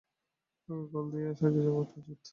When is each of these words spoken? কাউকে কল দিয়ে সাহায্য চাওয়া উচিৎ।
কাউকে 0.69 0.87
কল 0.93 1.05
দিয়ে 1.11 1.29
সাহায্য 1.39 1.57
চাওয়া 1.65 1.81
উচিৎ। 1.83 2.21